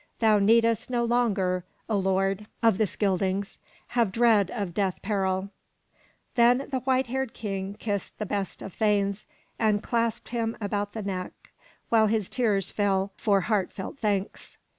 [0.17, 3.59] Thou needest no ^ ^^x^ longer, O lord of the Scyldings,
[3.89, 5.49] have dread /^^ of death peril T'
[6.33, 7.09] Then the white L..
[7.09, 9.27] y haired King kissed the best of thanes
[9.59, 11.51] and /^ X/^c^) ^l^^ped him about the neck,
[11.89, 14.57] while his tears fell (j^^^a\—.^^^ heart felt thanks.